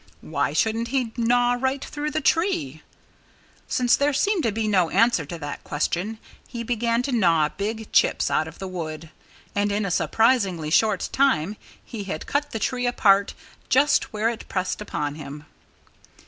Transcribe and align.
Why 0.21 0.51
shouldn't 0.51 0.87
he 0.87 1.11
gnaw 1.15 1.57
right 1.59 1.85
through 1.85 2.09
the 2.09 2.21
tree? 2.21 2.81
Since 3.67 3.95
there 3.95 4.13
seemed 4.13 4.41
to 4.41 4.51
be 4.51 4.67
no 4.67 4.89
answer 4.89 5.27
to 5.27 5.37
that 5.37 5.63
question, 5.63 6.17
he 6.47 6.63
began 6.63 7.03
to 7.03 7.11
gnaw 7.11 7.49
big 7.49 7.91
chips 7.91 8.31
out 8.31 8.47
of 8.47 8.57
the 8.57 8.67
wood. 8.67 9.11
And 9.53 9.71
in 9.71 9.85
a 9.85 9.91
surprisingly 9.91 10.71
short 10.71 11.07
time 11.11 11.55
he 11.85 12.05
had 12.05 12.25
cut 12.25 12.49
the 12.49 12.57
tree 12.57 12.87
apart 12.87 13.35
just 13.69 14.11
where 14.11 14.29
it 14.29 14.49
pressed 14.49 14.81
upon 14.81 15.13
him. 15.21 15.45